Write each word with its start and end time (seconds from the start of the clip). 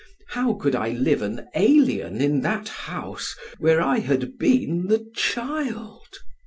How 0.29 0.53
could 0.55 0.73
I 0.73 0.89
live 0.93 1.21
an 1.21 1.47
alien 1.53 2.21
in 2.21 2.41
that 2.41 2.69
house 2.69 3.35
where 3.59 3.79
I 3.83 3.99
had 3.99 4.39
been 4.39 4.87
the 4.87 5.05
child? 5.13 6.07